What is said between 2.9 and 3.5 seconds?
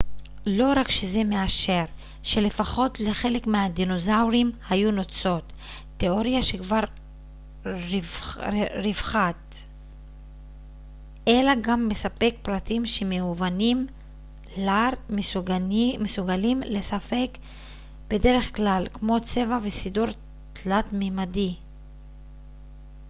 לחלק